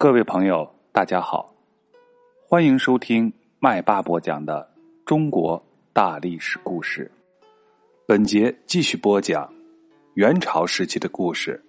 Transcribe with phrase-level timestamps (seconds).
[0.00, 1.52] 各位朋友，大家好，
[2.40, 4.72] 欢迎收听麦霸播讲的
[5.04, 5.60] 中国
[5.92, 7.10] 大历史故事。
[8.06, 9.52] 本节继续播讲
[10.14, 11.60] 元朝时期的故事。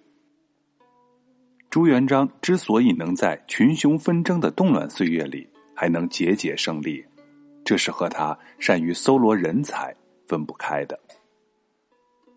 [1.70, 5.44] 朱元璋之所以能在群雄纷争的动乱岁月里
[5.74, 7.04] 还能节节胜利，
[7.64, 9.92] 这是和他善于搜罗人才
[10.28, 10.96] 分不开的。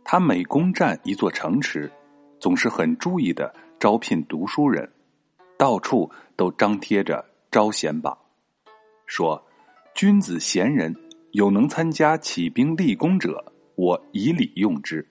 [0.04, 1.88] 他每攻占一座城池，
[2.40, 4.92] 总是很注意的招聘读书人。
[5.64, 8.18] 到处都张贴着招贤榜，
[9.06, 9.42] 说
[9.96, 10.94] ：“君子贤人
[11.32, 15.08] 有能参加起兵立功者，我以礼用之。”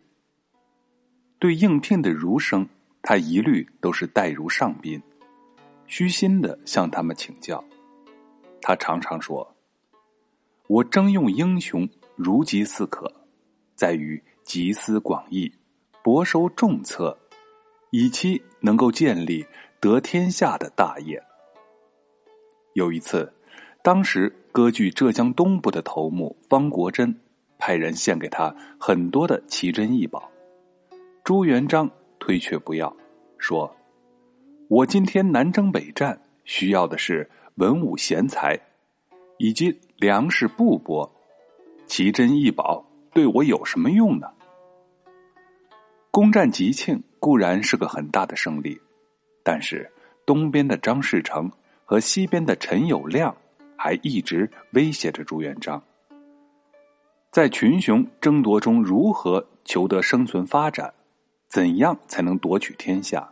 [1.41, 2.69] 对应聘的儒生，
[3.01, 5.03] 他一律都是待如上宾，
[5.87, 7.65] 虚心的向他们请教。
[8.61, 9.57] 他常常说
[10.69, 13.11] ：“我征用英雄，如饥似渴，
[13.75, 15.51] 在于集思广益，
[16.03, 17.19] 博收众策，
[17.91, 19.43] 以期能够建立。”
[19.83, 21.21] 得天下的大业。
[22.75, 23.35] 有一次，
[23.83, 27.13] 当时割据浙江东部的头目方国珍
[27.59, 30.31] 派人献给他很多的奇珍异宝，
[31.25, 32.97] 朱元璋推却不要，
[33.39, 33.75] 说
[34.71, 38.57] ：“我今天南征北战，需要的是文武贤才，
[39.39, 41.11] 以及粮食布帛，
[41.89, 44.29] 奇珍异宝对我有什么用呢？”
[46.13, 48.81] 攻占吉庆固然是个很大的胜利。
[49.43, 49.91] 但是，
[50.25, 51.51] 东边的张士诚
[51.85, 53.35] 和西边的陈友谅
[53.77, 55.83] 还一直威胁着朱元璋。
[57.31, 60.93] 在群雄争夺中，如何求得生存发展？
[61.49, 63.29] 怎样才能夺取天下？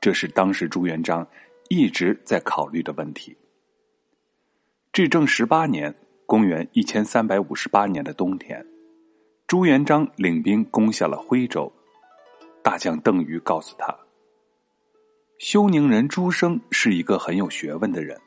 [0.00, 1.26] 这是当时朱元璋
[1.68, 3.36] 一直在考虑的问题。
[4.92, 5.94] 至正十八年
[6.26, 8.64] （公元一千三百五十八年的冬天），
[9.46, 11.72] 朱元璋领兵攻下了徽州。
[12.62, 14.05] 大将邓禹告诉他。
[15.38, 18.18] 休宁人朱生是一个很有学问的人，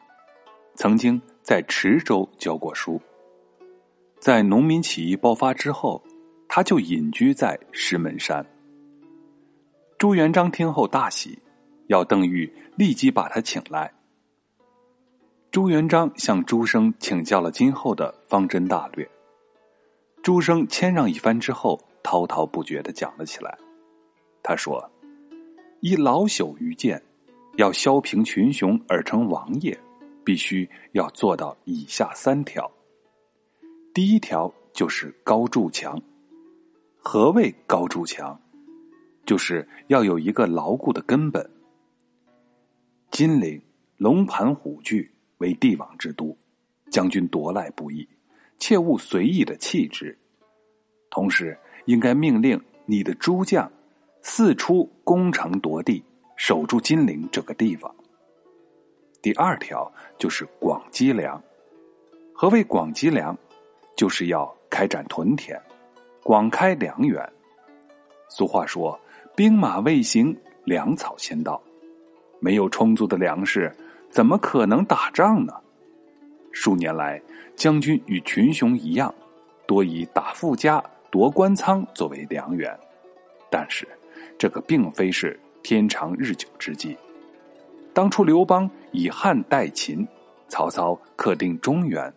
[0.76, 3.02] 曾经在池州教过书。
[4.20, 6.04] 在农民起义爆发之后，
[6.48, 8.46] 他就隐居在石门山。
[9.98, 11.40] 朱元璋听后大喜，
[11.88, 13.92] 要邓禹立即把他请来。
[15.50, 19.10] 朱元璋向朱生请教了今后的方针大略，
[20.22, 23.58] 朱生谦让一番之后，滔滔不绝的讲了起来。
[24.44, 24.88] 他说。
[25.82, 27.02] 依老朽愚见，
[27.56, 29.78] 要削平群雄而成王业，
[30.26, 32.70] 必须要做到以下三条。
[33.94, 36.02] 第一条就是高筑墙。
[36.98, 38.38] 何谓高筑墙？
[39.26, 41.50] 就是要有一个牢固的根本。
[43.10, 43.62] 金陵
[43.96, 46.38] 龙盘虎踞为帝王之都，
[46.92, 48.06] 将军夺来不易，
[48.58, 50.18] 切勿随意的弃之。
[51.10, 53.72] 同时，应该命令你的诸将。
[54.22, 56.04] 四出攻城夺地，
[56.36, 57.94] 守住金陵这个地方。
[59.22, 61.42] 第二条就是广积粮。
[62.34, 63.38] 何谓广积粮？
[63.98, 65.62] 就是要开展屯田，
[66.24, 67.22] 广开粮源。
[68.30, 68.98] 俗话说
[69.36, 71.62] ：“兵马未行，粮草先到。”
[72.40, 73.76] 没有充足的粮食，
[74.10, 75.54] 怎么可能打仗呢？
[76.54, 77.22] 数年来，
[77.58, 79.14] 将军与群雄一样，
[79.68, 80.82] 多以打富家、
[81.12, 82.74] 夺官仓作为粮源，
[83.50, 83.86] 但是。
[84.40, 86.98] 这个并非是天长日久之计。
[87.94, 90.08] 当初刘邦以汉代秦，
[90.48, 92.12] 曹操克定中原，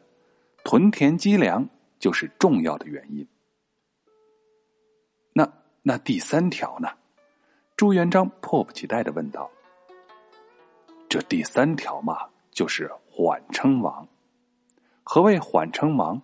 [0.63, 1.69] 屯田积粮
[1.99, 3.27] 就是重要的原因。
[5.33, 5.53] 那
[5.83, 6.89] 那第三条呢？
[7.77, 9.51] 朱元璋迫不及待的问道。
[11.09, 14.07] 这第三条嘛，就是缓称王。
[15.03, 16.23] 何谓缓称王？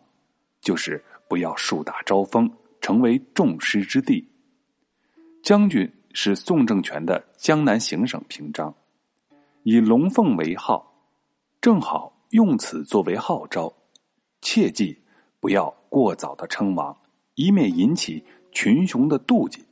[0.60, 2.48] 就是不要树大招风，
[2.80, 4.24] 成为众矢之的。
[5.48, 8.74] 将军是宋政权的江南行省平章，
[9.62, 10.92] 以龙凤为号，
[11.58, 13.72] 正好用此作为号召，
[14.42, 15.00] 切记
[15.40, 16.94] 不要过早的称王，
[17.36, 18.22] 以免引起
[18.52, 19.64] 群雄的妒忌。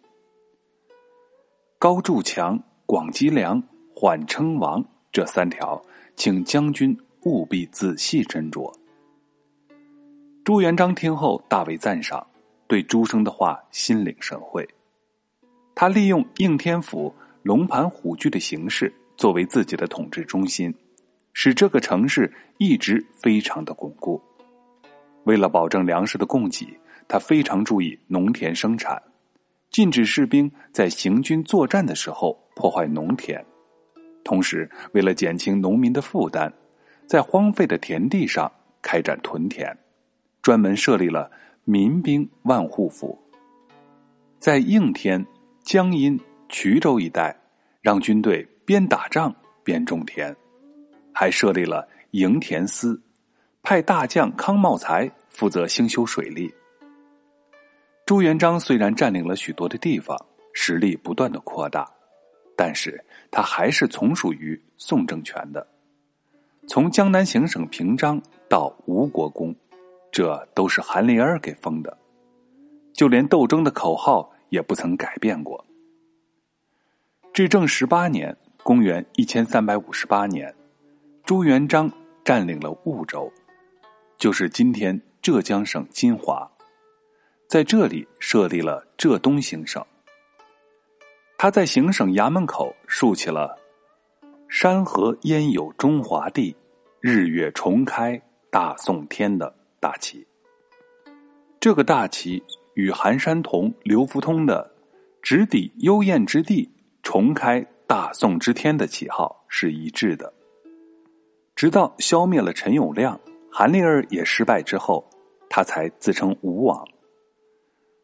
[1.79, 3.63] 高筑墙、广积粮、
[3.95, 4.83] 缓称王
[5.13, 5.79] 这三条，
[6.17, 8.75] 请将军务必仔细斟酌。
[10.43, 12.27] 朱元璋听后大为赞赏，
[12.67, 14.67] 对朱生的话心领神会。
[15.79, 20.75] 他利用应天府龙盘虎踞的形式作为自己的统治中心，
[21.35, 24.19] 使这个城市一直非常的巩固。
[25.25, 26.67] 为了保证粮食的供给，
[27.07, 29.01] 他非常注意农田生产，
[29.71, 33.45] 禁止士兵在行军作战的时候破坏农田。
[34.25, 36.51] 同时，为了减轻农民的负担，
[37.07, 38.51] 在荒废的田地上
[38.81, 39.77] 开展屯田，
[40.41, 41.31] 专门设立了
[41.65, 43.23] 民兵万户府。
[44.39, 45.23] 在应天。
[45.67, 46.17] 江阴、
[46.49, 47.37] 衢州一带，
[47.81, 49.35] 让军队边打仗
[49.65, 50.33] 边种田，
[51.13, 53.03] 还设立了营田司，
[53.65, 56.49] 派大将康茂才负责兴修水利。
[58.05, 60.17] 朱元璋虽然占领了许多的地方，
[60.53, 61.85] 实力不断的扩大，
[62.57, 65.67] 但是他还是从属于宋政权的。
[66.69, 69.53] 从江南行省平章到吴国公，
[70.13, 71.99] 这都是韩林儿给封的，
[72.95, 75.65] 就连斗争的口号也不曾改变过。
[77.33, 80.55] 至正十八年（公元一千三百五十八年），
[81.25, 81.91] 朱元璋
[82.25, 83.31] 占领了婺州，
[84.17, 86.51] 就是今天浙江省金华。
[87.47, 89.85] 在这里设立了浙东行省。
[91.39, 93.57] 他在行省衙门口竖起了
[94.49, 96.57] “山河焉有中华地，
[96.99, 98.21] 日月重开
[98.51, 100.27] 大宋天”的大旗。
[101.61, 102.43] 这个大旗
[102.77, 104.71] 与韩山童、刘福通的
[105.23, 106.71] “直抵幽燕之地，
[107.03, 110.31] 重开大宋之天”的旗号是一致的。
[111.55, 113.19] 直到消灭了陈友谅、
[113.51, 115.09] 韩立儿也失败之后，
[115.49, 116.87] 他才自称吴王。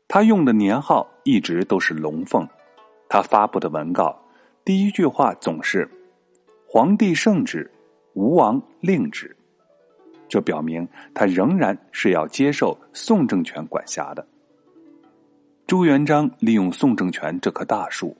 [0.08, 2.48] 他用的年号一直都是龙凤，
[3.10, 4.18] 他发布的文告
[4.64, 5.86] 第一句话总是
[6.66, 7.70] “皇帝圣旨，
[8.14, 9.36] 吴王令旨”，
[10.30, 14.26] 这表明他仍然是要接受宋政权管辖的。
[15.72, 18.14] 朱元璋利用宋政权这棵大树，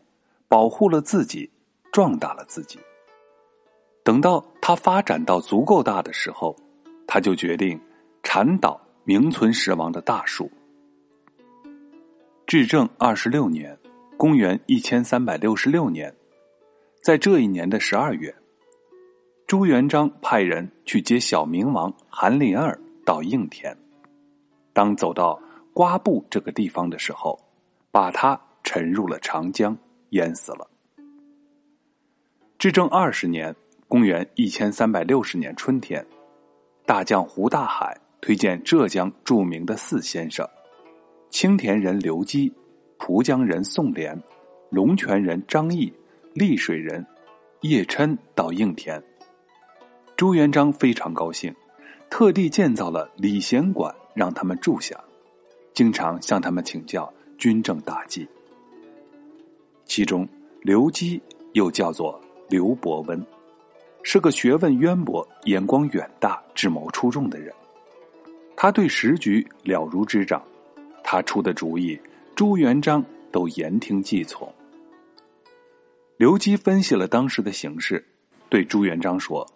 [0.48, 1.50] 保护了自己，
[1.92, 2.78] 壮大了自己。
[4.02, 6.56] 等到他发展到足够大的时候，
[7.06, 7.78] 他就决定
[8.22, 10.50] 铲倒名存实亡的大树。
[12.46, 13.78] 至正二十六年，
[14.16, 16.10] 公元一千三百六十六年，
[17.02, 18.34] 在这一年的十二月，
[19.46, 23.76] 朱元璋派人去接小明王韩林儿到应天。
[24.72, 25.38] 当走到
[25.74, 27.38] 瓜埠这个地方的时候，
[27.90, 29.76] 把他沉入了长江，
[30.10, 30.68] 淹死了。
[32.58, 33.54] 至正二十年，
[33.88, 36.06] 公元一千三百六十年春天，
[36.84, 40.48] 大将胡大海推荐浙江著名的四先生。
[41.30, 42.52] 青田人刘基、
[42.98, 44.16] 蒲江人宋濂、
[44.70, 45.92] 龙泉人张毅、
[46.34, 47.04] 溧水人
[47.62, 49.02] 叶琛到应天。
[50.16, 51.52] 朱元璋非常高兴，
[52.10, 55.02] 特地建造了礼贤馆让他们住下，
[55.74, 58.26] 经常向他们请教军政大计。
[59.84, 60.28] 其中，
[60.60, 61.20] 刘基
[61.52, 63.24] 又叫做刘伯温，
[64.02, 67.52] 是个学问渊博、眼光远大、智谋出众的人。
[68.56, 70.42] 他对时局了如指掌。
[71.02, 72.00] 他出的主意，
[72.34, 74.50] 朱元璋都言听计从。
[76.16, 78.02] 刘基分析了当时的形势，
[78.48, 79.46] 对朱元璋说：“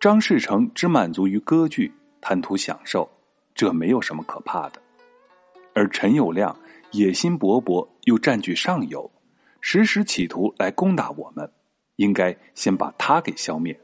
[0.00, 3.08] 张士诚只满足于割据，贪图享受，
[3.54, 4.80] 这没有什么可怕的；
[5.80, 6.54] 而陈友谅
[6.92, 9.10] 野心勃勃，又占据上游，
[9.62, 11.50] 时时企图来攻打我们，
[11.96, 13.80] 应该先把他给消灭。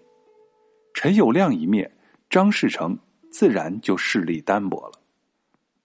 [0.92, 1.90] 陈友谅一灭，
[2.28, 2.98] 张士诚
[3.30, 5.00] 自然就势力单薄了。”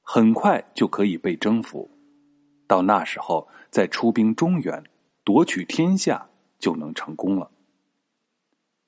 [0.03, 1.89] 很快就可以被征服，
[2.67, 4.83] 到那时候再出兵中原，
[5.23, 6.27] 夺取天下
[6.59, 7.49] 就能成功了。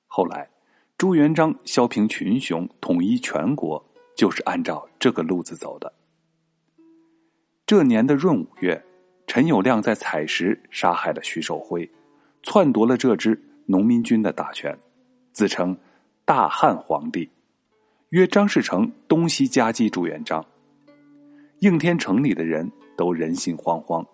[0.06, 0.50] 后来，
[0.98, 3.82] 朱元璋削平群雄，统一全国，
[4.14, 5.90] 就是按照这个路子走的。
[7.66, 8.84] 这年的闰五月，
[9.26, 11.90] 陈友谅在采石杀害了徐寿辉，
[12.42, 14.76] 篡夺了这支农民军的大权，
[15.32, 15.74] 自称
[16.26, 17.30] 大汉皇帝，
[18.10, 20.44] 约张士诚东西夹击朱元璋。
[21.60, 24.06] 应天城里的人都人心惶惶，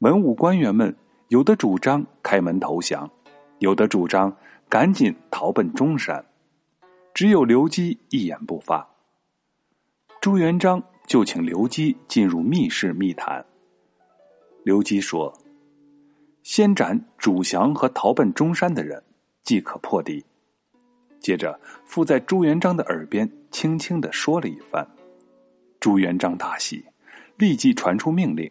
[0.00, 0.94] 文武官员们
[1.28, 3.10] 有的主张开门投降，
[3.60, 4.36] 有的主张
[4.68, 6.22] 赶紧逃奔中山，
[7.14, 8.86] 只有刘基一言不发。
[10.20, 13.44] 朱元璋就请刘基进入密室密谈。
[14.62, 15.36] 刘基说
[16.44, 19.02] ：“先斩主降和逃奔中山的人，
[19.42, 20.24] 即可破敌。”
[21.18, 24.86] 接着附在朱元璋的耳边轻轻的说了一番。
[25.80, 26.84] 朱元璋大喜。
[27.36, 28.48] 立即传出命令，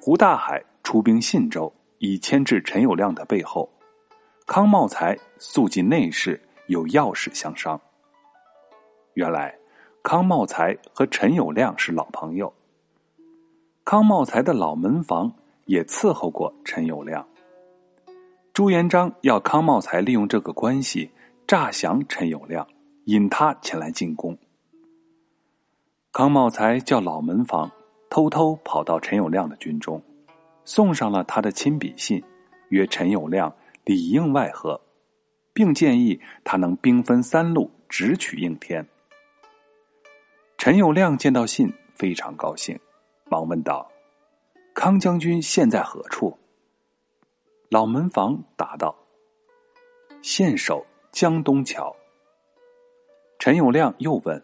[0.00, 3.72] 胡大海出兵信州，以牵制陈友谅的背后。
[4.44, 7.80] 康茂才速进内室，有要事相商。
[9.14, 9.56] 原来，
[10.02, 12.52] 康茂才和陈友谅是老朋友。
[13.84, 15.32] 康茂才的老门房
[15.66, 17.24] 也伺候过陈友谅。
[18.52, 21.10] 朱元璋要康茂才利用这个关系
[21.46, 22.66] 诈降陈友谅，
[23.04, 24.36] 引他前来进攻。
[26.12, 27.70] 康茂才叫老门房。
[28.10, 30.02] 偷偷跑到陈友谅的军中，
[30.66, 32.22] 送上了他的亲笔信，
[32.68, 33.50] 约陈友谅
[33.86, 34.78] 里应外合，
[35.54, 38.86] 并建议他能兵分三路直取应天。
[40.64, 42.78] 陈友谅见到信非常高兴，
[43.28, 43.90] 忙问道
[44.72, 46.38] ：“康将军现在何处？”
[47.68, 48.96] 老门房答道
[50.22, 51.92] ：“现守江东桥。
[53.40, 54.40] 陈友谅又问：“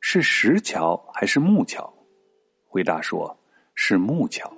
[0.00, 1.92] 是石桥还是木桥？”
[2.66, 3.38] 回答说
[3.76, 4.50] ：“是木桥。”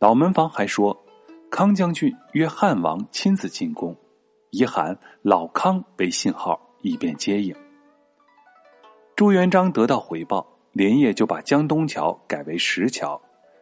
[0.00, 0.98] 老门房还说，
[1.50, 3.94] 康将军约汉王亲自进宫，
[4.52, 7.54] 遗函老康为信号，以便接应。
[9.20, 13.20] 朱元璋得到回报，连夜就把江东桥改为石桥，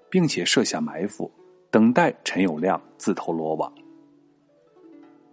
[0.08, 1.28] 并且设下埋伏，
[1.68, 3.74] 等待陈友谅自投罗网。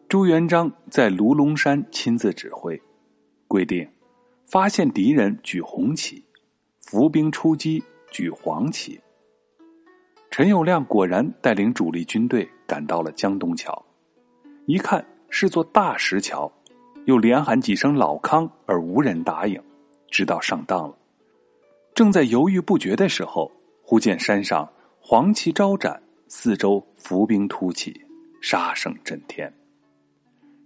[0.10, 2.82] 朱元璋在卢龙山亲自指挥，
[3.48, 3.88] 规定
[4.48, 6.26] 发现敌人举红旗，
[6.82, 9.00] 伏兵出击举黄旗。
[10.32, 13.80] 陈友谅果然带领主力军队赶到了江东桥，
[14.66, 16.52] 一看是座大石桥，
[17.06, 19.62] 又连喊几声“老康”，而无人答应。
[20.10, 20.96] 知道上当了，
[21.94, 24.68] 正在犹豫不决的时候，忽见山上
[25.00, 28.00] 黄旗招展，四周伏兵突起，
[28.42, 29.52] 杀声震天。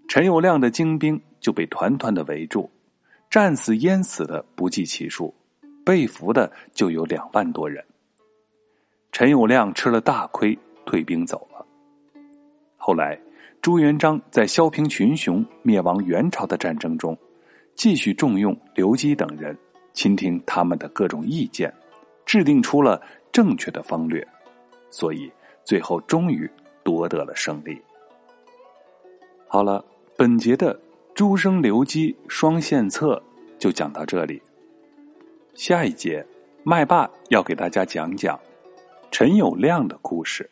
[0.07, 2.69] 陈友谅的精兵就被团团的围住，
[3.29, 5.33] 战死淹死的不计其数，
[5.85, 7.83] 被俘的就有两万多人。
[9.11, 11.65] 陈友谅吃了大亏，退兵走了。
[12.77, 13.19] 后来，
[13.61, 17.17] 朱元璋在削平群雄、灭亡元朝的战争中。
[17.79, 19.57] 继续重用刘基等人，
[19.93, 21.73] 倾听他们的各种意见，
[22.25, 24.27] 制定出了正确的方略，
[24.89, 25.31] 所以
[25.63, 26.51] 最后终于
[26.83, 27.81] 夺得了胜利。
[29.47, 29.81] 好了，
[30.17, 30.77] 本节的
[31.15, 33.23] 朱生刘基双献策
[33.57, 34.41] 就讲到这里。
[35.53, 36.25] 下一节，
[36.65, 38.37] 麦霸要给大家讲讲
[39.09, 40.49] 陈友谅的故事。